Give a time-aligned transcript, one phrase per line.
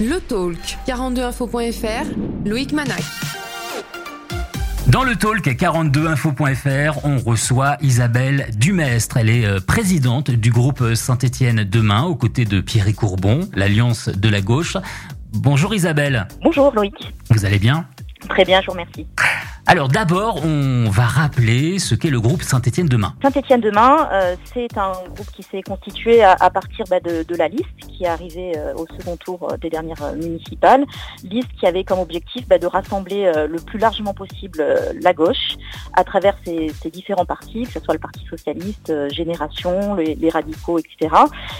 [0.00, 3.02] Le Talk, 42info.fr, Loïc Manac.
[4.86, 9.16] Dans le talk 42info.fr, on reçoit Isabelle Dumestre.
[9.16, 14.28] Elle est euh, présidente du groupe Saint-Étienne Demain, aux côtés de Pierre Courbon, l'Alliance de
[14.28, 14.76] la gauche.
[15.32, 16.28] Bonjour Isabelle.
[16.44, 16.94] Bonjour Loïc.
[17.30, 17.84] Vous allez bien?
[18.28, 19.04] Très bien, je vous remercie.
[19.70, 23.12] Alors d'abord, on va rappeler ce qu'est le groupe Saint-Étienne Demain.
[23.20, 27.66] Saint-Étienne Demain, euh, c'est un groupe qui s'est constitué à, partir bah, de, la liste
[27.86, 30.86] qui est arrivée euh, au second tour euh, des dernières municipales.
[31.22, 34.64] Liste qui avait comme objectif bah, de rassembler le plus largement possible
[35.02, 35.58] la gauche
[35.92, 41.14] à travers ses, différents partis, que ce soit le Parti socialiste, Génération, les, radicaux, etc.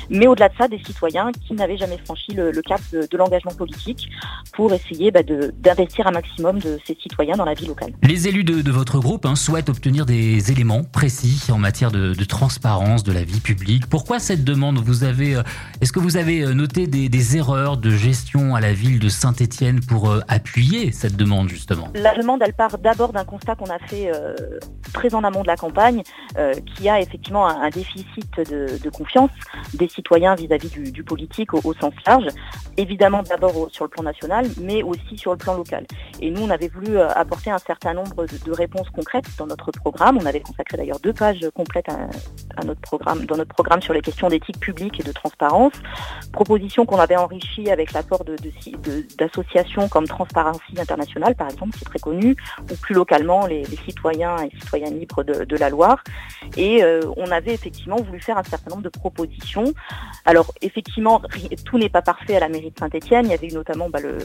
[0.08, 4.08] Mais au-delà de ça, des citoyens qui n'avaient jamais franchi le, cap de, l'engagement politique
[4.54, 7.92] pour essayer bah, d'investir un maximum de ces citoyens dans la vie locale.
[8.02, 13.02] Les élus de, votre groupe hein, souhaitent obtenir des éléments précis en matière de, transparence
[13.02, 13.88] de la vie publique.
[13.88, 15.42] Pourquoi cette demande Vous avez, euh,
[15.80, 19.80] est-ce que vous avez euh, noté des, erreurs de gestion à la ville de Saint-Étienne
[19.80, 21.88] pour euh, appuyer cette demande justement?
[21.94, 24.10] La demande, elle part d'abord d'un constat qu'on a fait
[24.92, 26.02] très en amont de la campagne,
[26.76, 29.30] qui a effectivement un, déficit de, confiance
[29.74, 32.26] des citoyens vis-à-vis du, politique au, sens large.
[32.76, 35.84] Évidemment d'abord sur le plan national, mais aussi sur le plan local.
[36.20, 40.18] Et nous, on avait voulu apporter un certain nombre de, réponses concrètes dans notre programme.
[40.20, 44.00] On avait consacré d'ailleurs deux pages complètes à, notre programme, dans notre programme sur les
[44.00, 45.72] questions d'éthique publique et de transparence.
[46.32, 48.24] Propositions qu'on avait enrichies avec l'apport
[49.18, 52.36] d'associations comme Transparency International, par exemple, qui est très connu,
[52.70, 56.02] ou plus localement les, citoyens et citoyennes libres de, la Loire.
[56.56, 59.72] Et euh, on avait effectivement voulu faire un certain nombre de propositions.
[60.24, 61.22] Alors effectivement,
[61.64, 63.26] tout n'est pas parfait à la mairie de Saint-Etienne.
[63.26, 64.18] Il y avait eu notamment bah, le,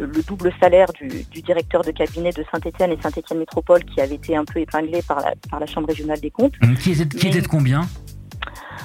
[0.00, 4.36] le, double salaire du, directeur de cabinet de Saint-Etienne et Saint-Etienne Métropole qui avait été
[4.36, 6.54] un peu épinglé par la, par la Chambre régionale des comptes.
[6.80, 7.86] Qui était, qui était de combien?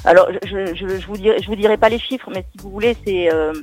[0.03, 2.71] Alors, je, je, je, vous dirai, je vous dirai pas les chiffres, mais si vous
[2.71, 3.53] voulez, c'est euh,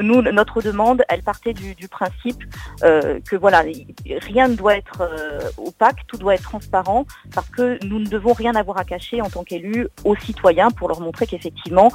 [0.00, 2.42] nous notre demande, elle partait du, du principe
[2.82, 3.64] euh, que voilà,
[4.06, 8.34] rien ne doit être euh, opaque, tout doit être transparent, parce que nous ne devons
[8.34, 11.90] rien avoir à cacher en tant qu'élus aux citoyens pour leur montrer qu'effectivement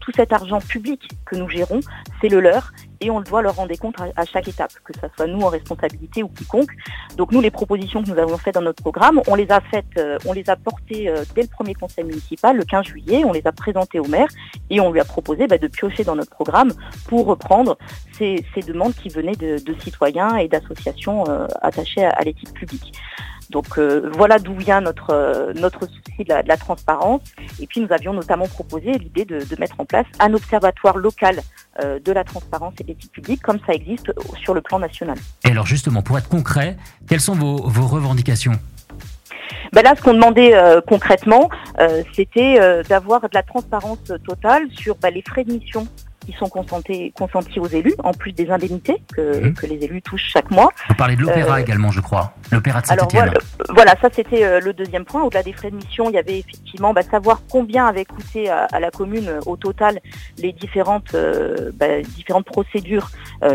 [0.00, 1.80] tout cet argent public que nous gérons,
[2.20, 5.26] c'est le leur et on doit leur rendre compte à, chaque étape, que ce soit
[5.26, 6.70] nous en responsabilité ou quiconque.
[7.16, 9.86] Donc nous, les propositions que nous avons faites dans notre programme, on les a faites,
[9.98, 13.32] euh, on les a portées euh, dès le premier conseil municipal, le 15 juillet, on
[13.32, 14.28] les a présentées au maire
[14.68, 16.72] et on lui a proposé bah, de piocher dans notre programme
[17.08, 17.78] pour reprendre
[18.18, 22.92] ces, demandes qui venaient de, citoyens et d'associations euh, attachées à l'éthique publique.
[23.50, 27.22] Donc euh, voilà d'où vient notre, euh, notre souci de la, transparence.
[27.60, 31.40] Et puis nous avions notamment proposé l'idée de, mettre en place un observatoire local
[31.82, 35.16] euh, de la transparence et de l'éthique publique, comme ça existe sur le plan national.
[35.44, 36.76] Et alors justement, pour être concret,
[37.08, 38.52] quelles sont vos, revendications?
[39.72, 40.52] Ben là, ce qu'on demandait
[40.86, 41.48] concrètement,
[42.14, 45.86] c'était d'avoir de la transparence totale sur ben, les frais de mission
[46.30, 49.54] qui sont consentis, consentis aux élus, en plus des indemnités que, mhm.
[49.54, 50.70] que les élus touchent chaque mois.
[50.88, 52.32] Vous parlez de l'opéra euh, également, je crois.
[52.52, 53.08] L'opéra de saint Alors
[53.70, 55.22] voilà, ça c'était euh, le deuxième point.
[55.22, 58.80] Au-delà des frais de mission, il y avait effectivement bah, savoir combien avait coûté à,
[58.80, 60.00] la commune euh, au total
[60.38, 61.16] les différentes,
[61.74, 63.10] bah, différentes procédures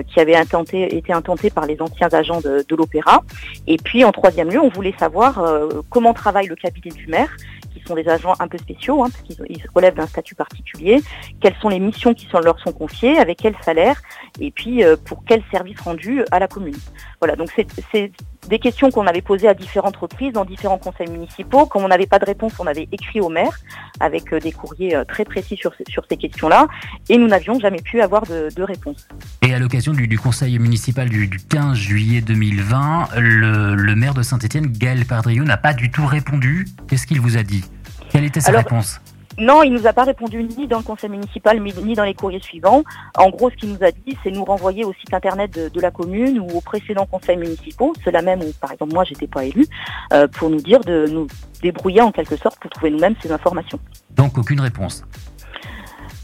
[0.07, 3.21] qui avaient intenté, été intentées par les anciens agents de, de l'opéra.
[3.67, 5.43] Et puis en troisième lieu, on voulait savoir
[5.89, 7.35] comment travaille le cabinet du maire
[7.75, 11.01] qui sont des agents un peu spéciaux, hein, parce qu'ils relèvent d'un statut particulier,
[11.41, 14.01] quelles sont les missions qui leur sont confiées, avec quel salaire,
[14.39, 16.75] et puis euh, pour quel service rendu à la commune.
[17.19, 17.51] Voilà, donc
[17.91, 18.11] c'est
[18.47, 21.65] des questions qu'on avait posées à différentes reprises dans différents conseils municipaux.
[21.65, 23.59] Quand on n'avait pas de réponse, on avait écrit au maire
[23.99, 26.67] avec euh, des courriers euh, très précis sur, sur ces questions-là,
[27.09, 29.07] et nous n'avions jamais pu avoir de, de réponse.
[29.41, 34.13] Et à l'occasion du, du, conseil municipal du, du 15 juillet 2020, le, le maire
[34.13, 36.67] de Saint-Étienne, Gaël Pardriou, n'a pas du tout répondu.
[36.87, 37.63] Qu'est-ce qu'il vous a dit?
[38.09, 39.01] Quelle était sa réponse?
[39.37, 42.41] Non, il nous a pas répondu ni dans le conseil municipal ni dans les courriers
[42.41, 42.83] suivants.
[43.17, 45.91] En gros, ce qu'il nous a dit, c'est nous renvoyer au site internet de, la
[45.91, 49.65] commune ou aux précédents conseils municipaux, ceux-là même où, par exemple, moi, j'étais pas élu,
[50.13, 51.27] euh, pour nous dire de nous
[51.61, 53.79] débrouiller en quelque sorte pour trouver nous-mêmes ces informations.
[54.11, 55.03] Donc, aucune réponse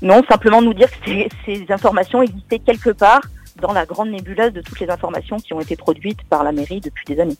[0.01, 3.21] Non, simplement nous dire que ces informations existaient quelque part
[3.61, 6.79] dans la grande nébuleuse de toutes les informations qui ont été produites par la mairie
[6.79, 7.37] depuis des années.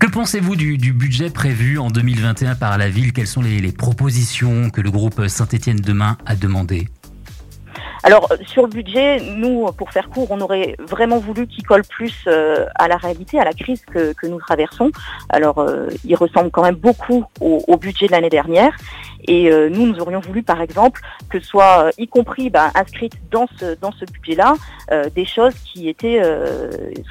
[0.00, 3.12] Que pensez-vous du, budget prévu en 2021 par la ville?
[3.12, 6.88] Quelles sont les, propositions que le groupe Saint-Étienne Demain a demandées?
[8.02, 12.14] Alors sur le budget, nous, pour faire court, on aurait vraiment voulu qu'il colle plus
[12.26, 14.90] euh, à la réalité, à la crise que, nous traversons.
[15.28, 18.74] Alors euh, il ressemble quand même beaucoup au, budget de l'année dernière.
[19.28, 23.74] Et nous, nous aurions voulu, par exemple, que soit y compris bah, inscrite dans ce
[23.80, 24.54] dans ce budget-là
[25.14, 26.20] des choses qui étaient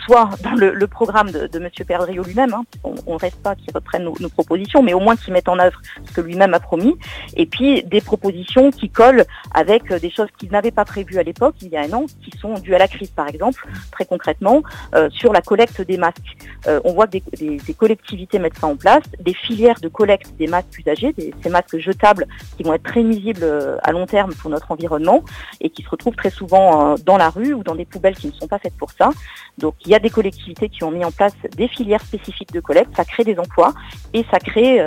[0.06, 4.04] soit dans le, programme de, Monsieur Perdriau lui-même, hein, on, ne reste pas qu'il reprenne
[4.04, 6.96] nos, propositions, mais au moins qu'il mette en œuvre ce que lui-même a promis,
[7.36, 11.56] et puis des propositions qui collent avec des choses qu'il n'avait pas prévues à l'époque,
[11.62, 14.64] il y a un an, qui sont dues à la crise, par exemple, très concrètement,
[14.96, 16.38] euh, sur la collecte des masques.
[16.68, 20.48] Euh, on voit que des, collectivités mettent ça en place, des filières de collecte des
[20.48, 21.78] masques usagés, ces masques
[22.58, 25.24] qui vont être très nuisibles euh, à long terme pour notre environnement
[25.62, 28.34] et qui se retrouvent très souvent dans la rue ou dans des poubelles qui ne
[28.34, 29.10] sont pas faites pour ça.
[29.58, 32.60] Donc il y a des collectivités qui ont mis en place des filières spécifiques de
[32.60, 33.74] collecte, ça crée des emplois
[34.14, 34.84] et ça crée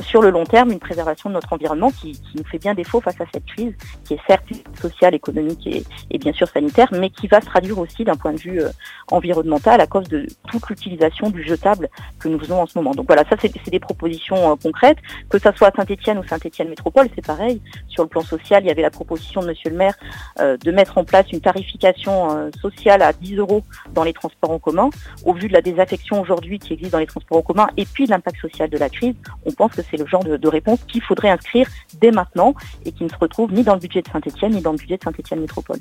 [0.00, 3.20] sur le long terme une préservation de notre environnement qui, nous fait bien défaut face
[3.20, 3.74] à cette crise,
[4.04, 4.44] qui est certes
[4.80, 5.66] sociale, économique
[6.10, 8.70] et, bien sûr sanitaire, mais qui va se traduire aussi d'un point de vue euh,
[9.10, 11.88] environnemental à cause de toute l'utilisation du jetable
[12.18, 12.92] que nous faisons en ce moment.
[12.92, 14.98] Donc voilà, ça c'est des propositions euh, concrètes,
[15.28, 15.70] que ça soit à
[16.08, 17.60] Ou Saint-Etienne Métropole, c'est pareil.
[17.88, 19.94] Sur le plan social, il y avait la proposition de Monsieur le maire
[20.40, 23.62] euh, de mettre en place une tarification sociale à 10 euros
[23.94, 24.90] dans les transports en commun.
[25.24, 28.06] Au vu de la désaffection aujourd'hui qui existe dans les transports en commun et puis
[28.06, 29.14] de l'impact social de la crise,
[29.46, 31.68] on pense que c'est le genre de, de réponse qu'il faudrait inscrire
[32.00, 32.54] dès maintenant
[32.84, 34.96] et qui ne se retrouve ni dans le budget de Saint-Etienne ni dans le budget
[34.96, 35.78] de Saint-Etienne Métropole.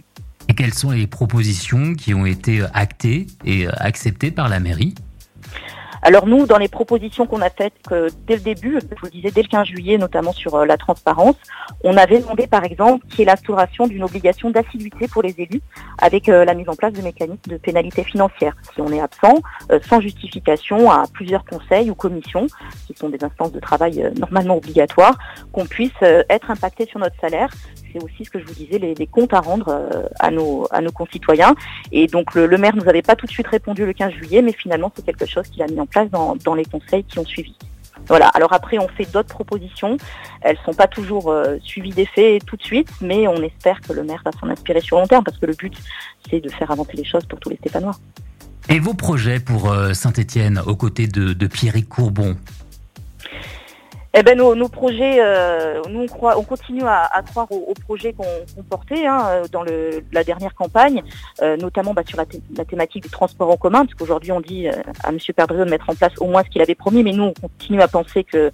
[0.47, 4.95] Et quelles sont les propositions qui ont été actées et acceptées par la mairie?
[6.01, 7.74] Alors nous, dans les propositions qu'on a faites
[8.25, 11.36] dès le début, je vous disais dès le 15 juillet, notamment sur euh, la transparence,
[11.83, 15.62] on avait demandé par exemple qu'il y ait l'instauration d'une obligation d'assiduité pour les élus
[16.00, 18.56] avec euh, la mise en place de mécanismes de pénalité financière.
[18.74, 22.47] Si on est absent, euh, sans justification à plusieurs conseils ou commissions,
[22.88, 25.18] qui sont des instances de travail normalement obligatoires,
[25.51, 27.50] qu'on puisse être impacté sur notre salaire
[27.91, 31.55] c'est aussi ce que je vous disais, les, comptes à rendre euh, à, nos, concitoyens.
[31.91, 34.53] Et donc le, maire nous avait pas tout de suite répondu le 15 juillet, mais
[34.53, 37.55] finalement c'est quelque chose qu'il a mis en place dans, les conseils qui ont suivi.
[38.07, 38.27] Voilà.
[38.29, 39.97] Alors après, on fait d'autres propositions.
[40.41, 43.94] Elles sont pas toujours euh, suivies des faits tout de suite, mais on espère que
[43.94, 45.73] le maire va s'en inspirer sur long terme, parce que le but,
[46.29, 47.95] c'est de faire avancer les choses pour tous les Stéphanois.
[48.69, 52.35] Et vos projets pour euh, Saint-Étienne, aux côtés de, de Pierrick Courbon?
[54.13, 59.25] Eh ben nos, projets, euh, nous on, continue à, croire aux, projets qu'on portait hein,
[59.27, 59.63] euh, dans
[60.11, 61.01] la dernière campagne,
[61.41, 62.25] euh, notamment bah, sur la,
[62.65, 65.17] thématique du transport en commun, parce qu'aujourd'hui on dit à M.
[65.33, 67.81] Perdreau de mettre en place au moins ce qu'il avait promis, mais nous on continue
[67.81, 68.51] à penser que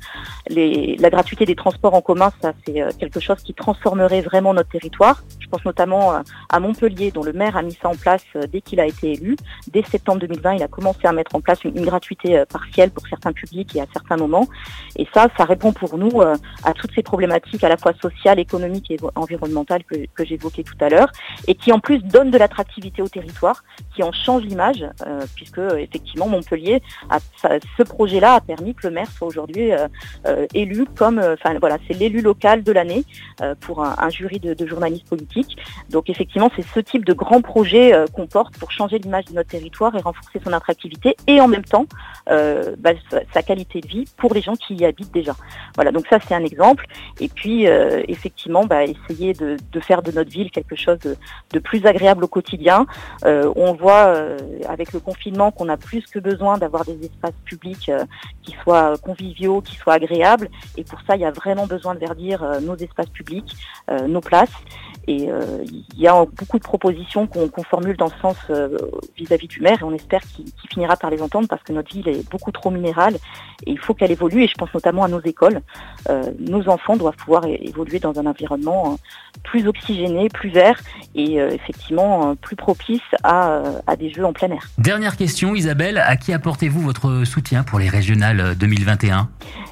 [0.47, 5.23] la gratuité des transports en commun, ça c'est quelque chose qui transformerait vraiment notre territoire.
[5.39, 8.79] Je pense notamment à Montpellier, dont le maire a mis ça en place dès qu'il
[8.79, 9.35] a été élu.
[9.71, 13.07] Dès septembre 2020, il a commencé à mettre en place une, une gratuité partielle pour
[13.07, 14.47] certains publics et à certains moments.
[14.97, 18.39] Et ça, ça répond pour nous euh, à toutes ces problématiques à la fois sociales,
[18.39, 21.11] économiques et environnementales que, j'évoquais tout à l'heure,
[21.47, 23.63] et qui en plus donnent de l'attractivité au territoire,
[23.95, 26.81] qui en change l'image, euh, puisque effectivement Montpellier,
[27.77, 31.93] ce projet-là a permis que le maire soit aujourd'hui euh, élu comme, enfin voilà, c'est
[31.93, 33.05] l'élu local de l'année
[33.61, 35.57] pour un, jury de, de, journalistes politiques.
[35.89, 39.49] Donc effectivement, c'est ce type de grand projet qu'on porte pour changer l'image de notre
[39.49, 41.85] territoire et renforcer son attractivité, et en même temps
[42.27, 42.91] bah,
[43.33, 45.35] sa qualité de vie pour les gens qui y habitent déjà.
[45.75, 46.85] Voilà, donc ça c'est un exemple.
[47.19, 51.85] Et puis euh, effectivement, bah, essayer de, faire de notre ville quelque chose de, plus
[51.85, 52.85] agréable au quotidien.
[53.25, 54.37] Euh, on voit euh,
[54.67, 57.91] avec le confinement qu'on a plus que besoin d'avoir des espaces publics
[58.41, 60.49] qui soient conviviaux, qui soient agréables.
[60.77, 63.55] Et pour ça, il y a vraiment besoin de verdir nos espaces publics,
[64.07, 64.51] nos places.
[65.07, 65.29] Et
[65.63, 68.37] il y a beaucoup de propositions qu'on formule dans ce sens
[69.17, 72.07] vis-à-vis du maire et on espère qu'il finira par les entendre parce que notre ville
[72.07, 73.15] est beaucoup trop minérale
[73.65, 75.61] et il faut qu'elle évolue et je pense notamment à nos écoles.
[76.09, 80.79] Euh, nos enfants doivent pouvoir évoluer dans un environnement euh, plus oxygéné, plus vert
[81.15, 84.67] et euh, effectivement plus propice à, à, des jeux en plein air.
[84.77, 89.29] Dernière question, Isabelle, à qui apportez-vous votre soutien pour les régionales 2021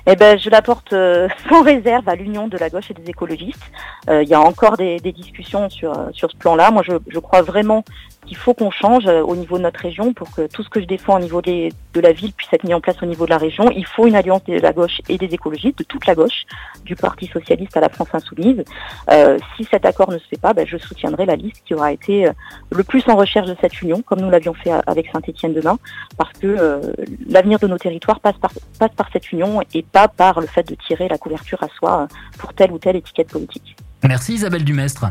[0.08, 0.92] eh ben, je l'apporte
[1.50, 3.72] sans réserve à l'union de la gauche et des écologistes.
[4.08, 6.70] il y a encore des, des discussions sur, sur ce plan-là.
[6.70, 7.84] Moi, je, je crois vraiment
[8.25, 10.82] qu'il faut qu'on change euh, au niveau de notre région pour que tout ce que
[10.82, 13.29] je défends au niveau de la ville puisse être mis en place au niveau de
[13.29, 13.70] la région.
[13.72, 16.46] Il faut une alliance de la gauche et des écologistes, de toute la gauche,
[16.84, 18.63] du Parti socialiste à la France insoumise.
[19.12, 21.91] Euh, si cet accord ne se fait pas, ben, je soutiendrai la liste qui aura
[21.91, 22.32] été euh,
[22.72, 25.77] le plus en recherche de cette union, comme nous l'avions fait avec Saint-Étienne demain,
[26.17, 26.82] parce que
[27.27, 30.67] l'avenir de nos territoires passe par, passe par cette union et pas par le fait
[30.67, 33.75] de tirer la couverture à soi pour telle ou telle étiquette politique.
[34.03, 35.08] Merci Isabelle Dumestre.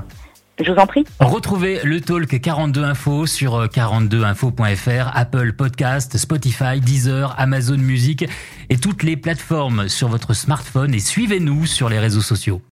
[0.62, 1.04] Je vous en prie.
[1.18, 8.24] Retrouvez le Talk 42 Info sur 42info.fr, Apple Podcast, Spotify, Deezer, Amazon Music
[8.70, 12.60] et toutes les plateformes sur votre smartphone et suivez-nous sur les réseaux sociaux.